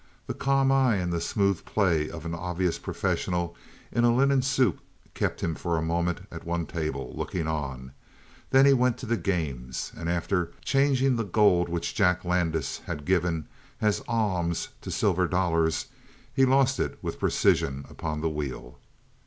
[0.25, 3.55] The calm eye and the smooth play of an obvious professional
[3.91, 4.79] in a linen suit
[5.13, 7.91] kept him for a moment at one table, looking on;
[8.49, 13.05] then he went to the games, and after changing the gold which Jack Landis had
[13.05, 13.47] given
[13.79, 15.85] as alms so silver dollars,
[16.33, 18.79] he lost it with precision upon the wheel.